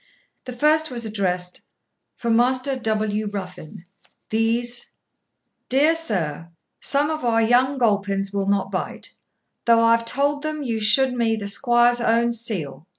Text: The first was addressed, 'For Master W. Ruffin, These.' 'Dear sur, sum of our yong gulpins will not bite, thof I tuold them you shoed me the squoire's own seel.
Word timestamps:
The 0.45 0.53
first 0.53 0.89
was 0.89 1.05
addressed, 1.05 1.61
'For 2.15 2.31
Master 2.31 2.75
W. 2.75 3.27
Ruffin, 3.29 3.85
These.' 4.31 4.93
'Dear 5.69 5.93
sur, 5.93 6.49
sum 6.79 7.11
of 7.11 7.23
our 7.23 7.43
yong 7.43 7.77
gulpins 7.77 8.33
will 8.33 8.47
not 8.47 8.71
bite, 8.71 9.13
thof 9.67 9.79
I 9.79 9.97
tuold 10.01 10.41
them 10.41 10.63
you 10.63 10.79
shoed 10.79 11.13
me 11.13 11.35
the 11.35 11.47
squoire's 11.47 12.01
own 12.01 12.31
seel. 12.31 12.87